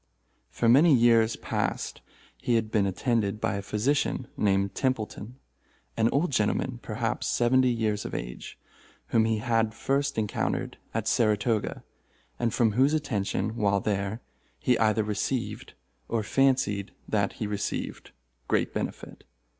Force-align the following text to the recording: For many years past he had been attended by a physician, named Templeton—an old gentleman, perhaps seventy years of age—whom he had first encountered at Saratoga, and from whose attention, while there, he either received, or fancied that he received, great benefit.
For 0.49 0.67
many 0.67 0.95
years 0.95 1.35
past 1.35 2.01
he 2.35 2.55
had 2.55 2.71
been 2.71 2.87
attended 2.87 3.39
by 3.39 3.53
a 3.57 3.61
physician, 3.61 4.27
named 4.35 4.73
Templeton—an 4.73 6.09
old 6.11 6.31
gentleman, 6.31 6.79
perhaps 6.81 7.27
seventy 7.27 7.69
years 7.69 8.03
of 8.03 8.15
age—whom 8.15 9.25
he 9.25 9.37
had 9.37 9.75
first 9.75 10.17
encountered 10.17 10.79
at 10.91 11.07
Saratoga, 11.07 11.83
and 12.39 12.51
from 12.51 12.71
whose 12.71 12.95
attention, 12.95 13.55
while 13.55 13.79
there, 13.79 14.21
he 14.59 14.75
either 14.79 15.03
received, 15.03 15.73
or 16.07 16.23
fancied 16.23 16.93
that 17.07 17.33
he 17.33 17.45
received, 17.45 18.09
great 18.47 18.73
benefit. 18.73 19.23